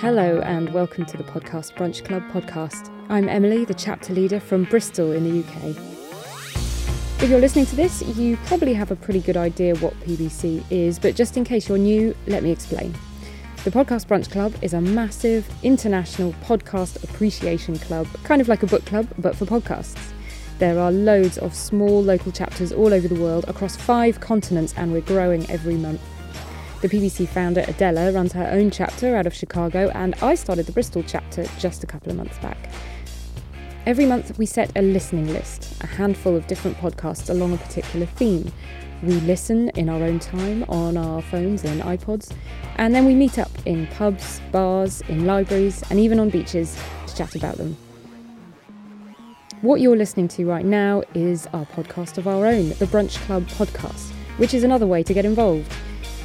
[0.00, 2.88] Hello, and welcome to the Podcast Brunch Club podcast.
[3.08, 5.76] I'm Emily, the chapter leader from Bristol in the UK.
[7.20, 11.00] If you're listening to this, you probably have a pretty good idea what PBC is,
[11.00, 12.94] but just in case you're new, let me explain.
[13.64, 18.68] The Podcast Brunch Club is a massive international podcast appreciation club, kind of like a
[18.68, 20.12] book club, but for podcasts.
[20.60, 24.92] There are loads of small local chapters all over the world across five continents, and
[24.92, 26.00] we're growing every month.
[26.80, 30.70] The PBC founder Adela runs her own chapter out of Chicago, and I started the
[30.70, 32.70] Bristol chapter just a couple of months back.
[33.84, 38.06] Every month, we set a listening list, a handful of different podcasts along a particular
[38.06, 38.52] theme.
[39.02, 42.32] We listen in our own time on our phones and iPods,
[42.76, 47.16] and then we meet up in pubs, bars, in libraries, and even on beaches to
[47.16, 47.76] chat about them.
[49.62, 53.48] What you're listening to right now is our podcast of our own, the Brunch Club
[53.48, 55.72] podcast, which is another way to get involved.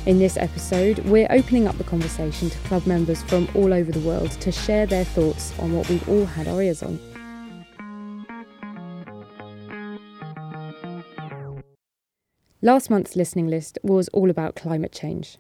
[0.05, 4.01] In this episode, we're opening up the conversation to club members from all over the
[4.01, 6.99] world to share their thoughts on what we've all had our ears on.
[12.61, 15.37] Last month's listening list was all about climate change.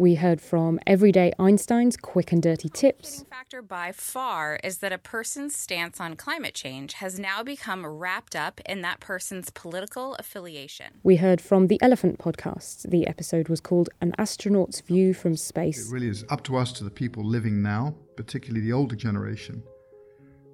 [0.00, 3.24] We heard from Everyday Einstein's quick and dirty tips.
[3.28, 8.36] factor by far is that a person's stance on climate change has now become wrapped
[8.36, 11.00] up in that person's political affiliation.
[11.02, 12.88] We heard from the Elephant podcast.
[12.88, 15.90] The episode was called An Astronaut's View from Space.
[15.90, 19.64] It really is up to us, to the people living now, particularly the older generation,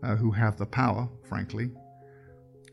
[0.03, 1.71] uh, who have the power, frankly,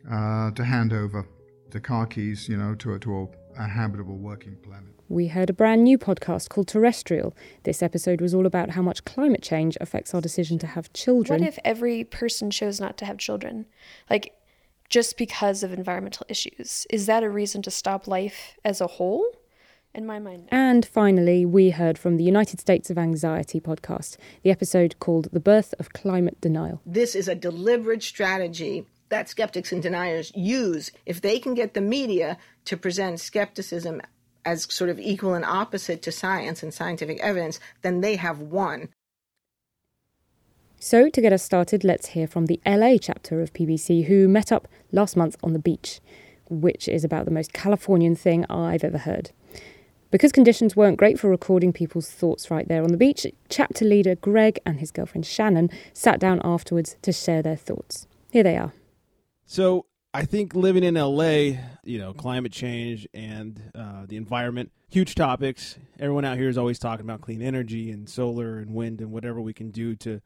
[0.09, 1.27] uh, to hand over
[1.72, 4.89] the car keys, you know, to a, to a, a habitable working planet.
[5.09, 7.35] We heard a brand new podcast called Terrestrial.
[7.63, 11.41] This episode was all about how much climate change affects our decision to have children.
[11.41, 13.66] What if every person chose not to have children?
[14.09, 14.33] Like,
[14.89, 16.85] just because of environmental issues?
[16.89, 19.25] Is that a reason to stop life as a whole?
[19.93, 20.47] In my mind.
[20.49, 20.58] no.
[20.58, 25.41] And finally, we heard from the United States of Anxiety podcast, the episode called The
[25.41, 26.81] Birth of Climate Denial.
[26.86, 31.81] This is a deliberate strategy that skeptics and deniers use if they can get the
[31.81, 34.02] media to present skepticism
[34.45, 38.89] as sort of equal and opposite to science and scientific evidence, then they have won.
[40.80, 44.52] So, to get us started, let's hear from the LA chapter of PBC who met
[44.52, 46.00] up last month on the beach,
[46.50, 49.30] which is about the most Californian thing I've ever heard.
[50.10, 54.16] Because conditions weren't great for recording people's thoughts right there on the beach, chapter leader
[54.16, 58.08] Greg and his girlfriend Shannon sat down afterwards to share their thoughts.
[58.32, 58.73] Here they are.
[59.45, 65.16] So I think living in LA, you know, climate change and uh, the environment, huge
[65.16, 65.77] topics.
[65.99, 69.39] Everyone out here is always talking about clean energy and solar and wind and whatever
[69.39, 70.21] we can do to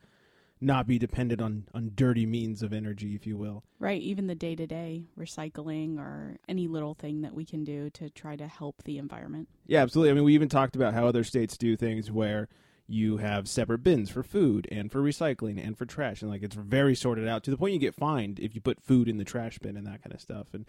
[0.60, 3.64] not be dependent on, on dirty means of energy, if you will.
[3.78, 7.92] Right, even the day to day recycling or any little thing that we can do
[7.92, 9.50] to try to help the environment.
[9.68, 10.12] Yeah, absolutely.
[10.12, 12.48] I mean, we even talked about how other states do things where
[12.88, 16.56] you have separate bins for food and for recycling and for trash, and like it's
[16.56, 19.24] very sorted out to the point you get fined if you put food in the
[19.24, 20.54] trash bin and that kind of stuff.
[20.54, 20.66] And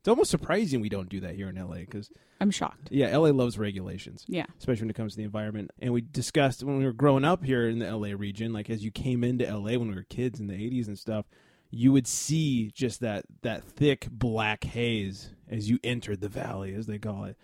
[0.00, 2.10] it's almost surprising we don't do that here in LA because
[2.40, 2.88] I'm shocked.
[2.90, 4.24] yeah, LA loves regulations.
[4.28, 4.46] Yeah.
[4.58, 5.70] especially when it comes to the environment.
[5.78, 8.82] And we discussed when we were growing up here in the LA region, like as
[8.82, 11.26] you came into LA when we were kids in the 80s and stuff,
[11.70, 16.86] you would see just that that thick black haze as you entered the valley, as
[16.86, 17.36] they call it.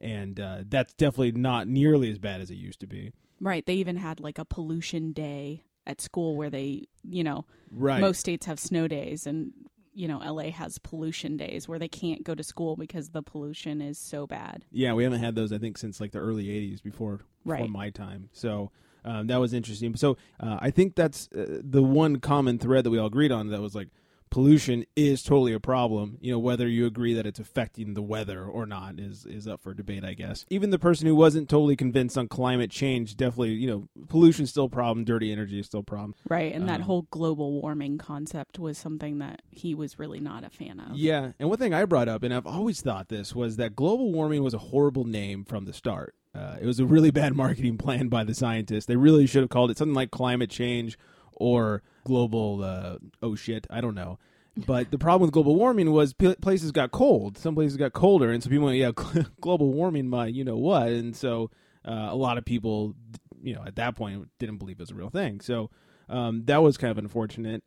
[0.00, 3.12] And uh, that's definitely not nearly as bad as it used to be.
[3.40, 8.00] Right, they even had like a pollution day at school where they, you know, Right.
[8.00, 9.52] most states have snow days and
[9.96, 13.80] you know, LA has pollution days where they can't go to school because the pollution
[13.80, 14.64] is so bad.
[14.72, 17.70] Yeah, we haven't had those I think since like the early '80s before before Right.
[17.70, 18.28] my time.
[18.32, 18.72] So
[19.04, 19.94] um, that was interesting.
[19.94, 23.50] So uh, I think that's uh, the one common thread that we all agreed on.
[23.50, 23.88] That was like
[24.34, 26.18] pollution is totally a problem.
[26.20, 29.62] You know, whether you agree that it's affecting the weather or not is is up
[29.62, 30.44] for debate, I guess.
[30.50, 34.64] Even the person who wasn't totally convinced on climate change definitely, you know, pollution's still
[34.64, 36.16] a problem, dirty energy is still a problem.
[36.28, 40.42] Right, and that Um, whole global warming concept was something that he was really not
[40.42, 40.96] a fan of.
[40.96, 44.10] Yeah, and one thing I brought up, and I've always thought this, was that global
[44.10, 46.16] warming was a horrible name from the start.
[46.34, 48.86] Uh, it was a really bad marketing plan by the scientists.
[48.86, 50.98] They really should have called it something like climate change
[51.34, 52.64] or global.
[52.64, 54.18] Uh, oh shit, I don't know.
[54.56, 57.36] But the problem with global warming was p- places got cold.
[57.38, 58.92] Some places got colder, and so people went, "Yeah,
[59.40, 61.50] global warming, my you know what?" And so
[61.84, 62.94] uh, a lot of people,
[63.42, 65.40] you know, at that point didn't believe it was a real thing.
[65.40, 65.70] So
[66.08, 67.64] um, that was kind of unfortunate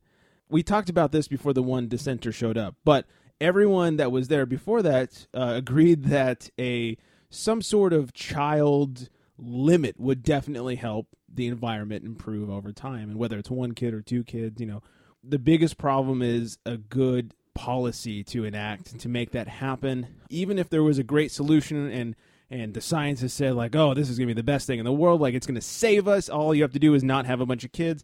[0.49, 3.05] we talked about this before the one dissenter showed up, but
[3.39, 6.97] everyone that was there before that uh, agreed that a
[7.29, 13.37] some sort of child limit would definitely help the environment improve over time, and whether
[13.37, 14.81] it's one kid or two kids, you know,
[15.27, 20.07] the biggest problem is a good policy to enact to make that happen.
[20.29, 22.15] Even if there was a great solution and
[22.49, 24.85] and the scientists said like, "Oh, this is going to be the best thing in
[24.85, 25.19] the world.
[25.19, 26.29] Like, it's going to save us.
[26.29, 28.03] All you have to do is not have a bunch of kids."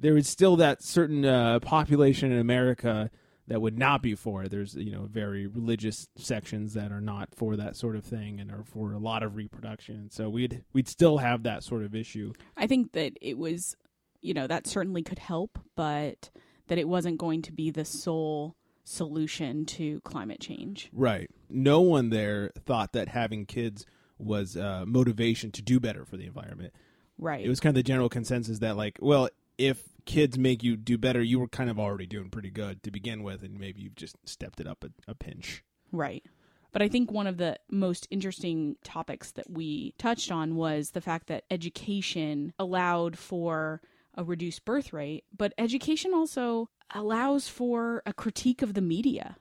[0.00, 3.10] There is still that certain uh, population in America
[3.48, 4.50] that would not be for it.
[4.50, 8.50] There's you know very religious sections that are not for that sort of thing and
[8.50, 10.10] are for a lot of reproduction.
[10.10, 12.32] So we'd we'd still have that sort of issue.
[12.56, 13.76] I think that it was,
[14.20, 16.30] you know, that certainly could help, but
[16.68, 20.90] that it wasn't going to be the sole solution to climate change.
[20.92, 21.30] Right.
[21.48, 23.86] No one there thought that having kids
[24.18, 26.72] was uh, motivation to do better for the environment.
[27.18, 27.44] Right.
[27.44, 29.28] It was kind of the general consensus that like, well,
[29.58, 32.90] if kids make you do better, you were kind of already doing pretty good to
[32.90, 35.62] begin with, and maybe you've just stepped it up a, a pinch.
[35.92, 36.24] Right.
[36.72, 41.02] But I think one of the most interesting topics that we touched on was the
[41.02, 43.82] fact that education allowed for
[44.14, 49.36] a reduced birth rate, but education also allows for a critique of the media.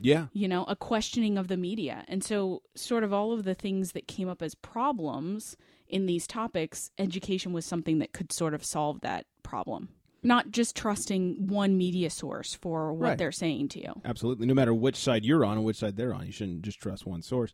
[0.00, 0.26] Yeah.
[0.32, 2.04] You know, a questioning of the media.
[2.08, 5.56] And so, sort of all of the things that came up as problems
[5.86, 9.90] in these topics, education was something that could sort of solve that problem.
[10.22, 13.18] Not just trusting one media source for what Right.
[13.18, 13.92] they're saying to you.
[14.04, 14.46] Absolutely.
[14.46, 17.06] No matter which side you're on and which side they're on, you shouldn't just trust
[17.06, 17.52] one source.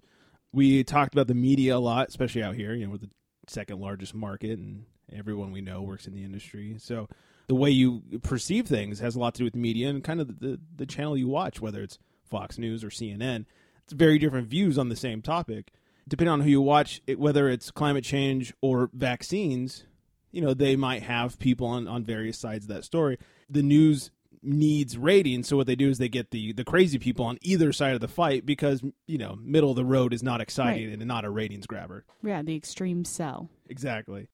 [0.53, 2.73] We talked about the media a lot, especially out here.
[2.75, 3.11] You know, we're the
[3.49, 4.85] second largest market, and
[5.17, 6.77] everyone we know works in the industry.
[6.79, 7.09] So
[7.47, 10.29] the way you perceive things has a lot to do with media and kind of
[10.29, 13.45] the, the, the channel you watch, whether it's Fox News or CNN.
[13.85, 15.73] It's very different views on the same topic.
[16.09, 19.85] Depending on who you watch, it, whether it's climate change or vaccines,
[20.33, 23.19] you know, they might have people on, on various sides of that story.
[23.49, 24.11] The news
[24.43, 27.73] needs ratings, so what they do is they get the the crazy people on either
[27.75, 30.99] side of the fight because you know middle of the road is not exciting Right.
[30.99, 32.07] and not a ratings grabber.
[32.23, 33.51] Yeah, the extreme sell.
[33.69, 34.29] Exactly.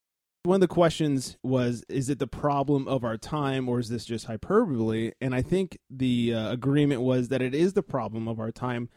[0.47, 4.05] One of the questions was Is it the problem of our time or is this
[4.05, 5.11] just hyperbole?
[5.21, 8.89] And I think the uh, agreement was that it is the problem of our time,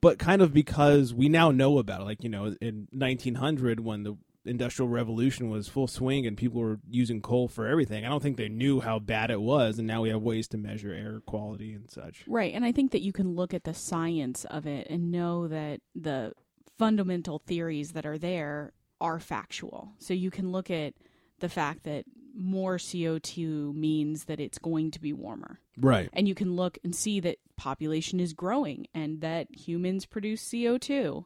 [0.00, 2.04] but kind of because we now know about it.
[2.04, 6.78] Like, you know, in 1900, when the Industrial Revolution was full swing and people were
[6.88, 9.78] using coal for everything, I don't think they knew how bad it was.
[9.78, 12.22] And now we have ways to measure air quality and such.
[12.28, 12.54] Right.
[12.54, 15.80] And I think that you can look at the science of it and know that
[15.96, 16.32] the
[16.78, 19.92] fundamental theories that are there are factual.
[19.98, 20.94] So you can look at
[21.40, 22.04] the fact that
[22.34, 25.58] more CO2 means that it's going to be warmer.
[25.78, 26.08] Right.
[26.12, 31.24] And you can look and see that population is growing and that humans produce CO2.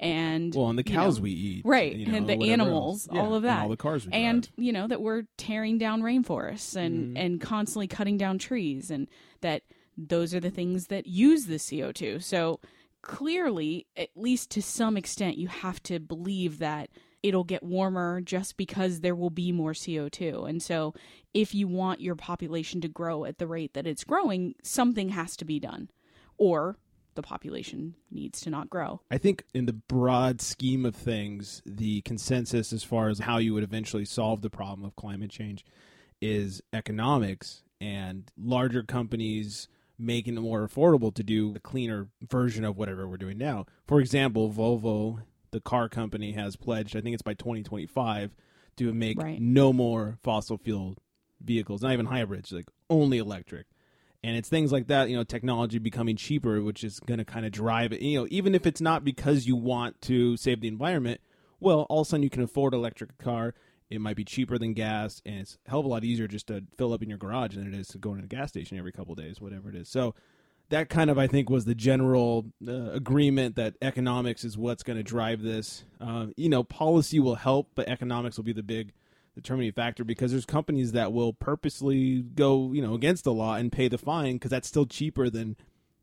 [0.00, 1.62] And Well, and the cows know, we eat.
[1.64, 3.08] right you know, and the animals.
[3.12, 4.20] Yeah, all of and that all the cars we drive.
[4.20, 7.20] and you know that we're tearing down rainforests and Mhm.
[7.20, 9.08] and constantly cutting down trees and
[9.42, 9.62] that
[9.96, 12.58] those are the things that use the CO2 so
[13.02, 16.88] clearly at least to some extent you have to believe that
[17.22, 20.94] it'll get warmer just because there will be more CO2 and so
[21.34, 25.36] if you want your population to grow at the rate that it's growing something has
[25.36, 25.88] to be done
[26.36, 26.76] or
[27.14, 32.00] the population needs to not grow I think in the broad scheme of things, the
[32.02, 35.64] consensus as far as how you would eventually solve the problem of climate change
[36.20, 42.76] is economics and larger companies making it more affordable to do a cleaner version of
[42.76, 43.66] whatever we're doing now.
[43.86, 48.34] For example, Volvo, the car company, has pledged, I think it's by 2025,
[48.78, 49.40] to make Right.
[49.40, 50.96] no more fossil fuel
[51.40, 53.66] vehicles, not even hybrids, like only electric.
[54.24, 57.44] And it's things like that you know technology becoming cheaper which is going to kind
[57.44, 58.00] of drive it.
[58.00, 61.20] You know even if it's not because you want to save the environment
[61.58, 63.52] well all of a sudden you can afford an electric car.
[63.90, 66.46] It might be cheaper than gas and it's a hell of a lot easier just
[66.46, 68.78] to fill up in your garage than it is to go to a gas station
[68.78, 69.88] every couple of days whatever it is.
[69.88, 70.14] So
[70.72, 74.96] that kind of i think was the general uh, agreement that economics is what's going
[74.96, 78.92] to drive this um, you know policy will help but economics will be the big
[79.34, 83.70] determining factor because there's companies that will purposely go you know against the law and
[83.70, 85.56] pay the fine because that's still cheaper than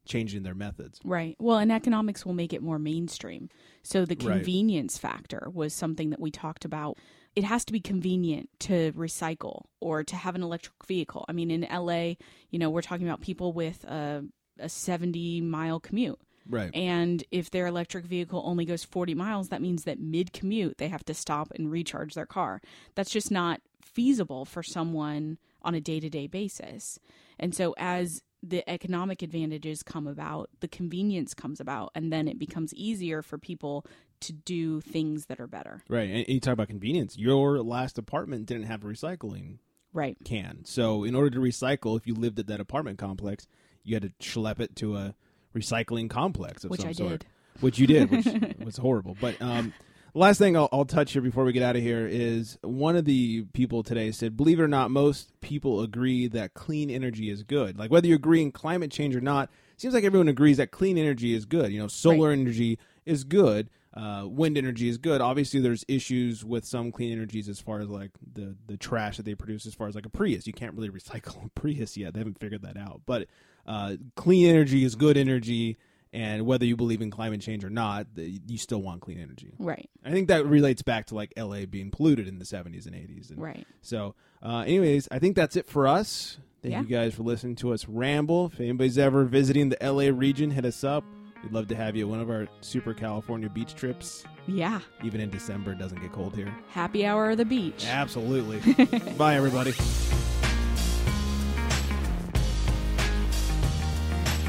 [0.05, 1.35] changing their methods Right.
[1.39, 3.49] Well, and economics will make it more mainstream.
[3.83, 4.37] So the Right.
[4.37, 6.97] convenience factor was something that we talked about.
[7.35, 11.25] It has to be convenient to recycle or to have an electric vehicle.
[11.29, 12.15] I mean, in LA,
[12.49, 14.23] you know, we're talking about people with a,
[14.59, 16.19] a 70 mile commute.
[16.47, 20.77] right And if their electric vehicle only goes 40 miles, that means that mid commute
[20.77, 22.61] they have to stop and recharge their car.
[22.95, 26.99] That's just not feasible for someone on a day to day basis.
[27.39, 32.39] And so, as the economic advantages come about, the convenience comes about, and then it
[32.39, 33.85] becomes easier for people
[34.21, 35.83] to do things that are better.
[35.89, 39.57] right and you talk about convenience your last apartment didn't have a recycling
[39.93, 40.17] Right.
[40.25, 43.47] can so in order to recycle if you lived at that apartment complex
[43.89, 45.15] you had to schlep it to a
[45.55, 47.25] recycling complex of Which some I sort did.
[47.59, 48.27] which you did, which
[48.65, 49.17] was horrible.
[49.19, 49.73] But um,
[50.13, 53.05] last thing I'll, I'll touch here before we get out of here is one of
[53.05, 57.43] the people today said, believe it or not, most people agree that clean energy is
[57.43, 57.77] good.
[57.77, 60.71] Like whether you agree in climate change or not, it seems like everyone agrees that
[60.71, 61.71] clean energy is good.
[61.71, 65.19] You know, solar energy is good, uh, wind energy is good.
[65.19, 69.23] Obviously, there's issues with some clean energies as far as like the the trash that
[69.23, 70.45] they produce, as far as like a Prius.
[70.45, 72.13] You can't really recycle a Prius yet.
[72.13, 73.01] They haven't figured that out.
[73.07, 73.27] But
[73.69, 75.77] uh, clean energy is good energy,
[76.11, 79.53] and whether you believe in climate change or not, you still want clean energy.
[79.59, 79.87] Right.
[80.03, 83.29] I think that relates back to like LA being polluted in the 70s and 80s.
[83.29, 83.65] And right.
[83.81, 86.39] So, uh, anyways, I think that's it for us.
[86.63, 86.81] Thank Yeah.
[86.81, 88.47] you guys for listening to us ramble.
[88.47, 91.03] If anybody's ever visiting the LA region, hit us up.
[91.43, 94.25] We'd love to have you at one of our super California beach trips.
[94.47, 94.79] Yeah.
[95.03, 96.53] Even in December, it doesn't get cold here.
[96.69, 97.85] Happy hour of the beach.
[97.87, 98.59] Absolutely.
[99.17, 99.73] Bye, everybody.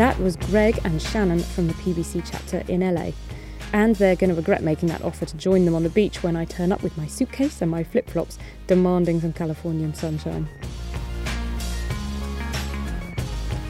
[0.01, 3.11] That was Greg and Shannon from the PBC chapter in LA.
[3.75, 6.37] And they're going to regret making that offer to join them on the beach when
[6.37, 10.49] I turn up with my suitcase and my flip flops, demanding some Californian sunshine.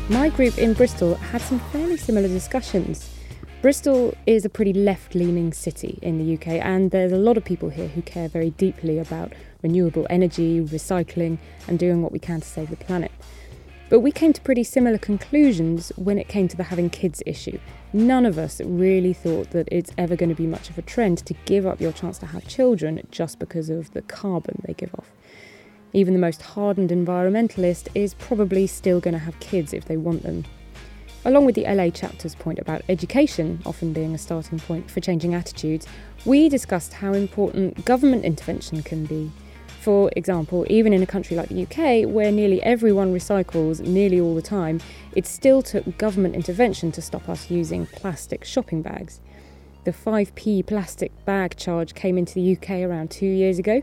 [0.08, 3.12] My group in Bristol had some fairly similar discussions.
[3.60, 7.44] Bristol is a pretty left leaning city in the UK, and there's a lot of
[7.44, 9.32] people here who care very deeply about
[9.64, 13.10] renewable energy, recycling, and doing what we can to save the planet.
[13.90, 17.59] But we came to pretty similar conclusions when it came to the having kids issue.
[17.92, 21.18] None of us really thought that it's ever going to be much of a trend
[21.26, 24.94] to give up your chance to have children just because of the carbon they give
[24.94, 25.11] off.
[25.92, 30.23] Even the most hardened environmentalist is probably still going to have kids if they want
[30.23, 30.44] them.
[31.25, 35.35] Along with the LA chapter's point about education often being a starting point for changing
[35.35, 35.88] attitudes,
[36.25, 39.32] we discussed how important government intervention can be.
[39.80, 44.34] For example, even in a country like the UK, where nearly everyone recycles nearly all
[44.34, 44.78] the time,
[45.16, 49.20] it still took government intervention to stop us using plastic shopping bags.
[49.84, 53.82] The 5p plastic bag charge came into the UK around two years ago,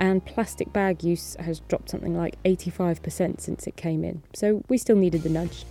[0.00, 4.76] and plastic bag use has dropped something like 85% since it came in, so we
[4.76, 5.64] still needed the nudge.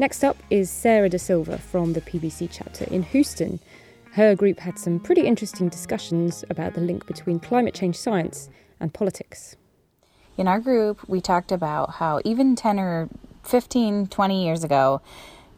[0.00, 3.60] Next up is Sarah De Silva from the PBC chapter in Houston.
[4.16, 8.48] Her group had some pretty interesting discussions about the link between climate change science
[8.80, 9.56] and politics.
[10.38, 13.10] In our group, we talked about how even 10 or
[13.42, 15.02] 15, 20 years ago,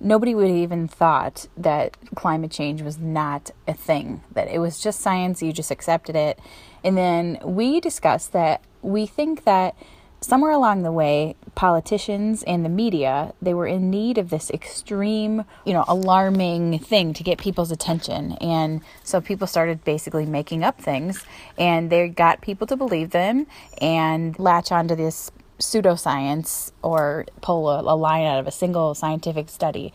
[0.00, 4.80] nobody would have even thought that climate change was not a thing, that it was
[4.80, 6.40] just science, you just accepted it.
[6.82, 9.76] And then we discussed that we think that
[10.20, 15.44] somewhere along the way, politicians and the media, they were in need of this extreme,
[15.64, 18.32] you know, alarming thing to get people's attention.
[18.40, 21.24] And so people started basically making up things
[21.56, 23.46] and they got people to believe them
[23.80, 29.48] and latch onto this pseudoscience or pull a, a line out of a single scientific
[29.48, 29.92] study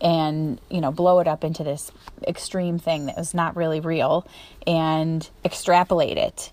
[0.00, 1.90] and you know blow it up into this
[2.26, 4.26] extreme thing that was not really real
[4.66, 6.50] and extrapolate it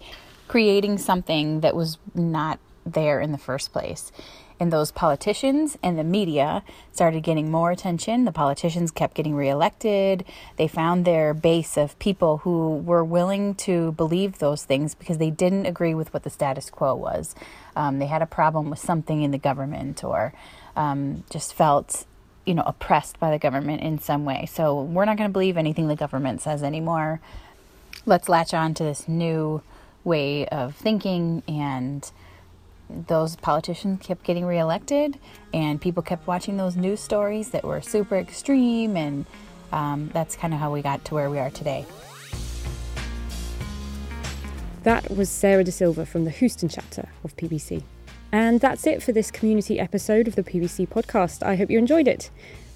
[0.47, 2.59] creating something that was not
[2.93, 4.11] there in the first place
[4.59, 8.25] and those politicians and the media started getting more attention.
[8.25, 10.25] The politicians kept getting reelected.
[10.57, 15.29] They found their base of people who were willing to believe those things because they
[15.29, 17.35] didn't agree with what the status quo was.
[17.75, 20.33] Um, they had a problem with something in the government or
[20.75, 22.05] um, just felt
[22.45, 24.47] you know oppressed by the government in some way.
[24.51, 27.19] So we're not going to believe anything the government says anymore.
[28.05, 29.61] Let's latch on to this new
[30.03, 32.09] way of thinking and
[32.89, 35.17] those politicians kept getting reelected
[35.53, 39.25] and people kept watching those news stories that were super extreme and
[39.71, 41.85] um, that's kind of how we got to where we are today
[44.87, 47.83] That was Sarah De Silva from the Houston chapter of PBC.
[48.31, 51.43] And that's it for this community episode of the PBC podcast.
[51.43, 52.29] I hope you enjoyed it.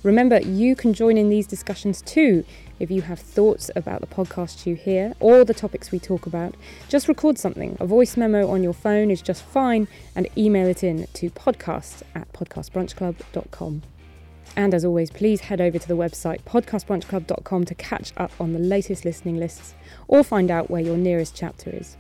[0.03, 2.43] Remember, you can join in these discussions too.
[2.79, 6.55] If you have thoughts about the podcast you hear or the topics we talk about,
[6.89, 7.77] just record something.
[7.79, 12.01] A voice memo on your phone is just fine and email it in to podcast
[12.15, 13.84] at podcastbrunchclub.com.
[14.55, 18.60] And as always, please head over to the website podcastbrunchclub.com to catch up on the
[18.60, 19.75] latest listening lists
[20.08, 21.96] or find out where your nearest chapter is.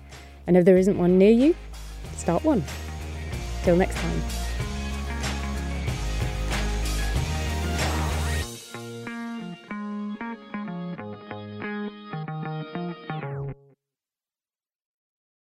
[0.47, 1.55] And if there isn't one near you,
[2.17, 2.63] start one.
[3.63, 4.50] Till next time.